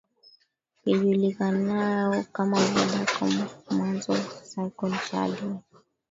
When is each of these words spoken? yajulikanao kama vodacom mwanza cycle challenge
yajulikanao 0.87 2.15
kama 2.35 2.57
vodacom 2.69 3.35
mwanza 3.71 4.15
cycle 4.49 4.95
challenge 5.09 5.61